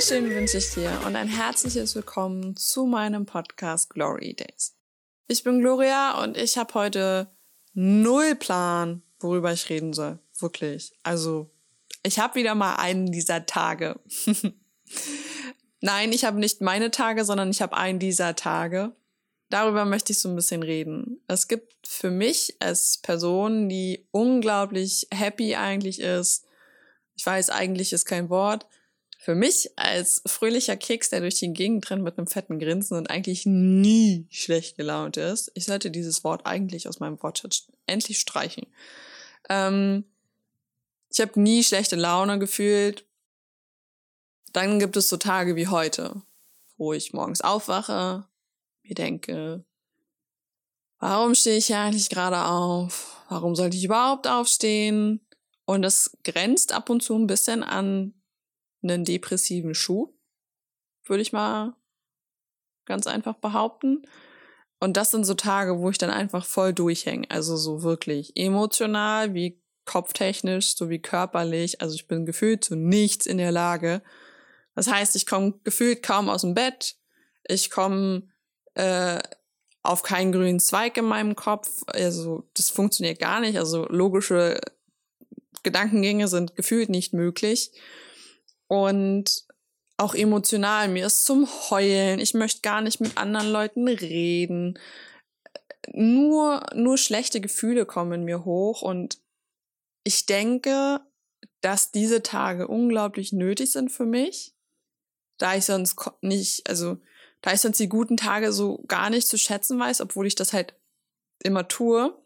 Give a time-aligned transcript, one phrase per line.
[0.00, 4.74] wunderschön wünsche ich dir und ein herzliches Willkommen zu meinem Podcast Glory Days.
[5.28, 7.30] Ich bin Gloria und ich habe heute
[7.74, 10.18] null Plan, worüber ich reden soll.
[10.38, 10.94] Wirklich.
[11.02, 11.50] Also,
[12.02, 14.00] ich habe wieder mal einen dieser Tage.
[15.82, 18.96] Nein, ich habe nicht meine Tage, sondern ich habe einen dieser Tage.
[19.50, 21.20] Darüber möchte ich so ein bisschen reden.
[21.26, 26.46] Es gibt für mich als Person, die unglaublich happy eigentlich ist,
[27.16, 28.66] ich weiß, eigentlich ist kein Wort,
[29.22, 33.10] für mich als fröhlicher Keks, der durch die Gegend rennt mit einem fetten Grinsen und
[33.10, 38.66] eigentlich nie schlecht gelaunt ist, ich sollte dieses Wort eigentlich aus meinem Wortschatz endlich streichen.
[39.50, 40.04] Ähm,
[41.12, 43.04] ich habe nie schlechte Laune gefühlt.
[44.54, 46.22] Dann gibt es so Tage wie heute,
[46.78, 48.26] wo ich morgens aufwache,
[48.82, 49.66] mir denke,
[50.98, 53.22] warum stehe ich hier eigentlich gerade auf?
[53.28, 55.20] Warum sollte ich überhaupt aufstehen?
[55.66, 58.14] Und das grenzt ab und zu ein bisschen an
[58.82, 60.14] einen depressiven Schuh,
[61.04, 61.76] würde ich mal
[62.86, 64.02] ganz einfach behaupten.
[64.80, 67.30] Und das sind so Tage, wo ich dann einfach voll durchhänge.
[67.30, 71.80] Also so wirklich emotional wie kopftechnisch sowie körperlich.
[71.80, 74.02] Also ich bin gefühlt zu nichts in der Lage.
[74.74, 76.96] Das heißt, ich komme gefühlt kaum aus dem Bett.
[77.46, 78.28] Ich komme
[78.74, 79.18] äh,
[79.82, 81.82] auf keinen grünen Zweig in meinem Kopf.
[81.86, 83.58] Also das funktioniert gar nicht.
[83.58, 84.60] Also logische
[85.62, 87.72] Gedankengänge sind gefühlt nicht möglich.
[88.70, 89.46] Und
[89.96, 92.20] auch emotional, mir ist zum Heulen.
[92.20, 94.78] Ich möchte gar nicht mit anderen Leuten reden.
[95.92, 99.18] Nur, nur schlechte Gefühle kommen in mir hoch und
[100.04, 101.00] ich denke,
[101.62, 104.54] dass diese Tage unglaublich nötig sind für mich,
[105.36, 106.98] da ich sonst nicht, also
[107.42, 110.52] da ich sonst die guten Tage so gar nicht zu schätzen weiß, obwohl ich das
[110.52, 110.76] halt
[111.42, 112.16] immer tue.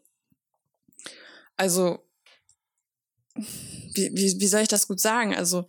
[1.57, 2.05] Also,
[3.33, 5.33] wie, wie, wie soll ich das gut sagen?
[5.35, 5.65] Also,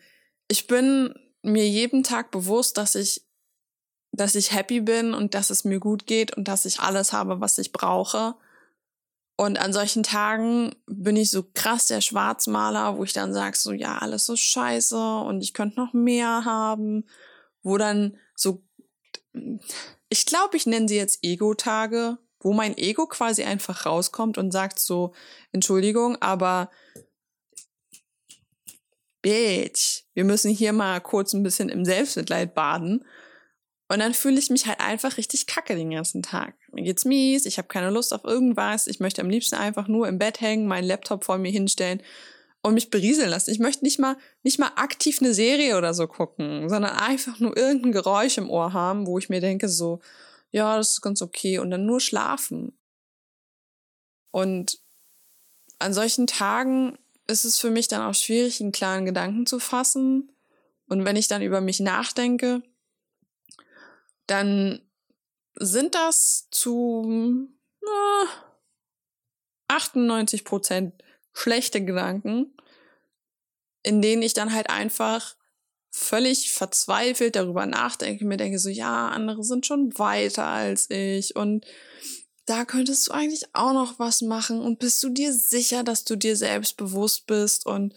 [0.49, 3.25] ich bin mir jeden Tag bewusst, dass ich,
[4.13, 7.41] dass ich happy bin und dass es mir gut geht und dass ich alles habe,
[7.41, 8.35] was ich brauche.
[9.37, 13.73] Und an solchen Tagen bin ich so krass der Schwarzmaler, wo ich dann sage, so
[13.73, 17.05] ja, alles so scheiße und ich könnte noch mehr haben,
[17.63, 18.63] wo dann so,
[20.09, 24.79] ich glaube, ich nenne sie jetzt Ego-Tage, wo mein Ego quasi einfach rauskommt und sagt
[24.79, 25.13] so,
[25.53, 26.71] Entschuldigung, aber
[29.27, 33.05] Bitch, wir müssen hier mal kurz ein bisschen im Selbstmitleid baden.
[33.89, 36.55] Und dann fühle ich mich halt einfach richtig kacke den ganzen Tag.
[36.71, 40.07] Mir geht's mies, ich habe keine Lust auf irgendwas, ich möchte am liebsten einfach nur
[40.07, 42.05] im Bett hängen, meinen Laptop vor mir hinstellen
[42.63, 43.51] und mich berieseln lassen.
[43.51, 47.57] Ich möchte nicht mal, nicht mal aktiv eine Serie oder so gucken, sondern einfach nur
[47.57, 49.99] irgendein Geräusch im Ohr haben, wo ich mir denke so,
[50.53, 52.79] ja, das ist ganz okay und dann nur schlafen.
[54.31, 54.79] Und
[55.81, 60.33] an solchen Tagen ist es für mich dann auch schwierig, einen klaren Gedanken zu fassen.
[60.89, 62.63] Und wenn ich dann über mich nachdenke,
[64.27, 64.81] dann
[65.55, 67.49] sind das zu
[67.83, 68.27] äh,
[69.69, 70.95] 98 Prozent
[71.33, 72.55] schlechte Gedanken,
[73.83, 75.37] in denen ich dann halt einfach
[75.91, 81.65] völlig verzweifelt darüber nachdenke, mir denke so, ja, andere sind schon weiter als ich und
[82.47, 86.17] da könntest du eigentlich auch noch was machen und bist du dir sicher, dass du
[86.17, 87.95] dir selbst bewusst bist und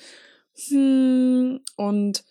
[0.67, 2.23] hm, und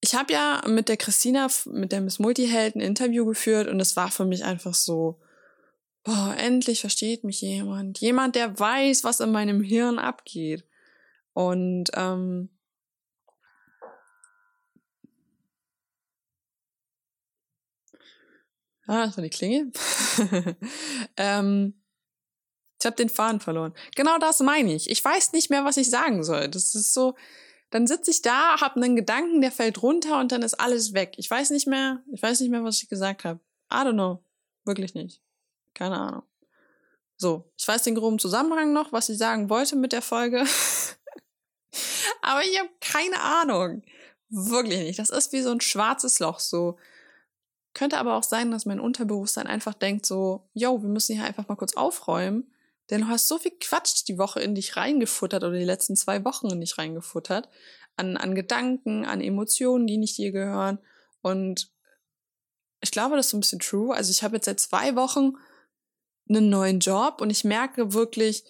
[0.00, 3.96] ich habe ja mit der Christina, mit der Miss Multiheld ein Interview geführt und es
[3.96, 5.20] war für mich einfach so,
[6.04, 8.00] boah, endlich versteht mich jemand.
[8.00, 10.64] Jemand, der weiß, was in meinem Hirn abgeht.
[11.32, 12.50] Und ähm,
[18.88, 19.72] Ah, das war die Klingel.
[21.16, 21.74] ähm,
[22.78, 23.74] ich habe den Faden verloren.
[23.94, 24.90] Genau das meine ich.
[24.90, 26.48] Ich weiß nicht mehr, was ich sagen soll.
[26.48, 27.14] Das ist so,
[27.70, 31.14] dann sitze ich da, habe einen Gedanken, der fällt runter und dann ist alles weg.
[31.16, 33.40] Ich weiß nicht mehr, ich weiß nicht mehr, was ich gesagt habe.
[33.72, 34.22] I don't know.
[34.64, 35.20] Wirklich nicht.
[35.74, 36.22] Keine Ahnung.
[37.16, 40.44] So, ich weiß den groben Zusammenhang noch, was ich sagen wollte mit der Folge.
[42.22, 43.82] Aber ich habe keine Ahnung.
[44.28, 44.98] Wirklich nicht.
[44.98, 46.40] Das ist wie so ein schwarzes Loch.
[46.40, 46.78] So,
[47.76, 51.46] könnte aber auch sein, dass mein Unterbewusstsein einfach denkt so, yo, wir müssen hier einfach
[51.46, 52.50] mal kurz aufräumen,
[52.88, 56.24] denn du hast so viel Quatsch die Woche in dich reingefuttert oder die letzten zwei
[56.24, 57.50] Wochen in dich reingefuttert,
[57.96, 60.78] an, an Gedanken, an Emotionen, die nicht dir gehören.
[61.20, 61.70] Und
[62.80, 63.94] ich glaube, das ist so ein bisschen true.
[63.94, 65.34] Also ich habe jetzt seit zwei Wochen
[66.30, 68.44] einen neuen Job und ich merke wirklich,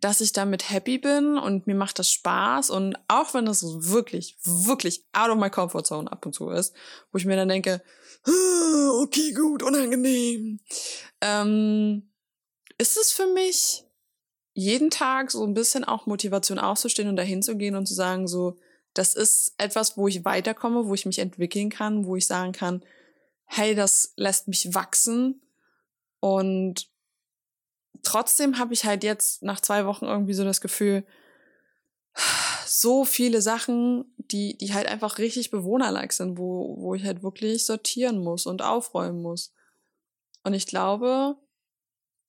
[0.00, 4.36] dass ich damit happy bin und mir macht das Spaß und auch wenn das wirklich,
[4.44, 6.74] wirklich out of my comfort zone ab und zu ist,
[7.12, 7.82] wo ich mir dann denke,
[8.24, 10.60] ah, okay, gut, unangenehm,
[11.20, 12.10] ähm,
[12.78, 13.84] ist es für mich
[14.54, 18.26] jeden Tag so ein bisschen auch Motivation aufzustehen und dahin zu gehen und zu sagen
[18.26, 18.56] so,
[18.94, 22.82] das ist etwas, wo ich weiterkomme, wo ich mich entwickeln kann, wo ich sagen kann,
[23.44, 25.40] hey, das lässt mich wachsen.
[26.20, 26.88] Und
[28.02, 31.04] trotzdem habe ich halt jetzt nach zwei Wochen irgendwie so das Gefühl,
[32.66, 37.64] so viele Sachen, die, die halt einfach richtig bewohnerlike sind, wo, wo ich halt wirklich
[37.64, 39.52] sortieren muss und aufräumen muss.
[40.44, 41.36] Und ich glaube,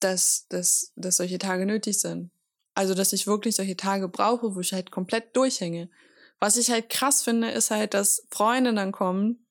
[0.00, 2.30] dass, dass, dass solche Tage nötig sind.
[2.74, 5.90] Also, dass ich wirklich solche Tage brauche, wo ich halt komplett durchhänge.
[6.38, 9.46] Was ich halt krass finde, ist halt, dass Freunde dann kommen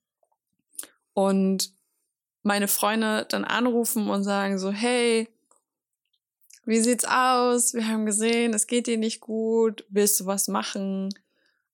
[1.13, 1.74] und
[2.42, 5.27] meine Freunde dann anrufen und sagen so, hey,
[6.69, 7.74] wie sieht's aus?
[7.74, 11.10] Wir haben gesehen, es geht dir nicht gut, willst du was machen?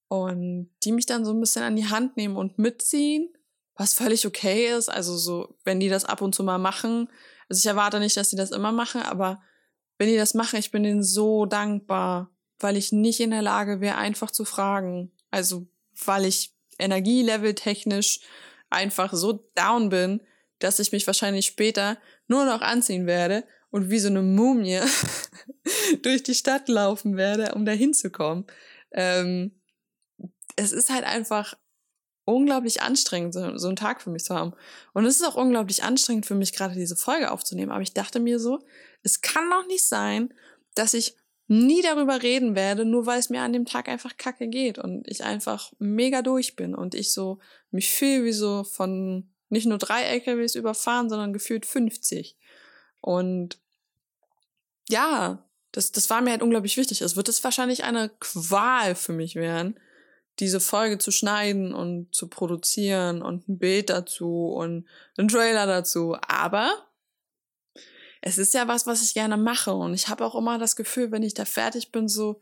[0.07, 3.27] Und die mich dann so ein bisschen an die Hand nehmen und mitziehen,
[3.75, 4.87] was völlig okay ist.
[4.87, 7.09] Also so, wenn die das ab und zu mal machen.
[7.49, 9.41] Also ich erwarte nicht, dass sie das immer machen, aber
[9.97, 13.81] wenn die das machen, ich bin denen so dankbar, weil ich nicht in der Lage
[13.81, 15.11] wäre, einfach zu fragen.
[15.29, 15.67] Also,
[16.05, 18.21] weil ich Energielevel technisch
[18.69, 20.21] einfach so down bin,
[20.59, 21.97] dass ich mich wahrscheinlich später
[22.29, 23.43] nur noch anziehen werde
[23.75, 24.79] und wie so eine Mumie
[26.01, 28.45] durch die Stadt laufen werde, um da hinzukommen.
[28.91, 29.59] Ähm,
[30.55, 31.55] es ist halt einfach
[32.23, 34.53] unglaublich anstrengend, so, so einen Tag für mich zu haben.
[34.93, 37.73] Und es ist auch unglaublich anstrengend für mich, gerade diese Folge aufzunehmen.
[37.73, 38.65] Aber ich dachte mir so,
[39.03, 40.33] es kann doch nicht sein,
[40.75, 41.17] dass ich
[41.47, 45.05] nie darüber reden werde, nur weil es mir an dem Tag einfach kacke geht und
[45.05, 47.39] ich einfach mega durch bin und ich so
[47.71, 52.37] mich fühle wie so von nicht nur drei LKWs überfahren, sondern gefühlt 50.
[53.01, 53.59] Und
[54.89, 57.01] ja, das, das war mir halt unglaublich wichtig.
[57.01, 59.79] Es wird es wahrscheinlich eine Qual für mich werden,
[60.39, 64.87] diese Folge zu schneiden und zu produzieren und ein Bild dazu und
[65.17, 66.17] einen Trailer dazu.
[66.27, 66.71] Aber
[68.21, 69.73] es ist ja was, was ich gerne mache.
[69.73, 72.41] Und ich habe auch immer das Gefühl, wenn ich da fertig bin, so,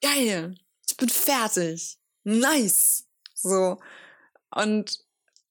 [0.00, 0.54] geil,
[0.88, 1.98] ich bin fertig.
[2.24, 3.06] Nice.
[3.34, 3.78] So.
[4.50, 5.04] Und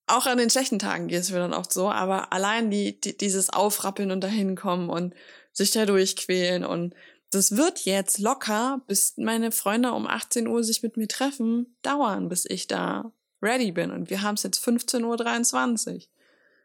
[0.08, 3.16] auch an den schlechten Tagen geht es mir dann oft so, aber allein die, die,
[3.16, 5.14] dieses Aufrappeln und dahin kommen und
[5.52, 6.94] sich da durchquälen und
[7.32, 12.28] das wird jetzt locker, bis meine Freunde um 18 Uhr sich mit mir treffen, dauern,
[12.28, 13.92] bis ich da ready bin.
[13.92, 16.02] Und wir haben es jetzt 15.23 Uhr.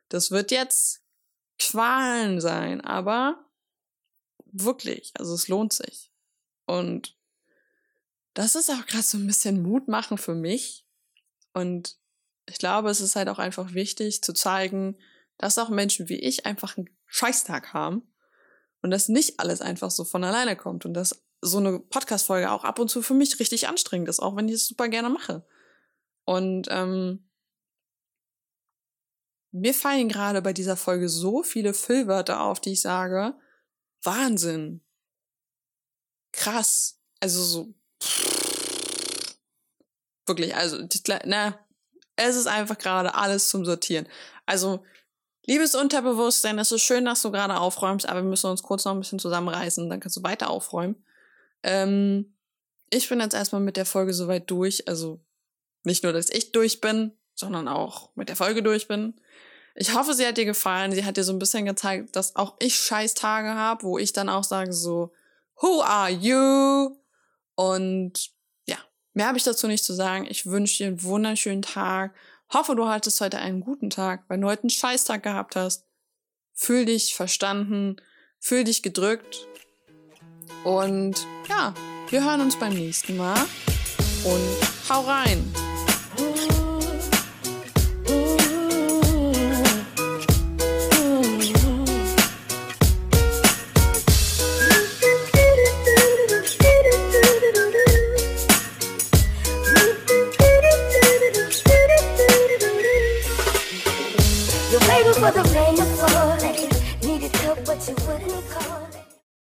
[0.09, 1.03] Das wird jetzt
[1.59, 3.45] Qualen sein, aber
[4.47, 6.11] wirklich, also es lohnt sich.
[6.67, 7.17] Und
[8.33, 10.87] das ist auch gerade so ein bisschen Mut machen für mich.
[11.53, 11.99] Und
[12.49, 14.97] ich glaube, es ist halt auch einfach wichtig zu zeigen,
[15.37, 18.14] dass auch Menschen wie ich einfach einen Scheißtag haben
[18.85, 22.65] und dass nicht alles einfach so von alleine kommt und dass so eine Podcast-Folge auch
[22.65, 25.43] ab und zu für mich richtig anstrengend ist, auch wenn ich es super gerne mache.
[26.27, 27.27] Und ähm,
[29.53, 33.35] mir fallen gerade bei dieser Folge so viele Füllwörter auf, die ich sage,
[34.03, 34.83] Wahnsinn,
[36.33, 37.75] krass, also so
[40.27, 40.87] wirklich, also
[41.25, 41.59] na,
[42.17, 44.07] es ist einfach gerade alles zum Sortieren.
[44.45, 44.85] Also,
[45.47, 48.93] liebes Unterbewusstsein, es ist schön, dass du gerade aufräumst, aber wir müssen uns kurz noch
[48.93, 51.05] ein bisschen zusammenreißen, dann kannst du weiter aufräumen.
[51.63, 52.37] Ähm,
[52.91, 54.89] ich bin jetzt erstmal mit der Folge soweit durch.
[54.89, 55.21] Also
[55.83, 59.15] nicht nur, dass ich durch bin, sondern auch mit der Folge durch bin.
[59.75, 60.93] Ich hoffe, sie hat dir gefallen.
[60.93, 64.29] Sie hat dir so ein bisschen gezeigt, dass auch ich Scheißtage habe, wo ich dann
[64.29, 65.13] auch sage so,
[65.61, 66.97] Who are you?
[67.57, 68.35] Und
[69.15, 70.27] Mehr habe ich dazu nicht zu sagen.
[70.29, 72.15] Ich wünsche dir einen wunderschönen Tag.
[72.55, 75.89] Hoffe, du hattest heute einen guten Tag, weil du heute einen Scheißtag gehabt hast.
[76.53, 77.97] Fühl dich verstanden,
[78.39, 79.49] fühl dich gedrückt.
[80.63, 81.75] Und ja,
[82.11, 83.41] wir hören uns beim nächsten Mal.
[84.25, 85.53] Und hau rein!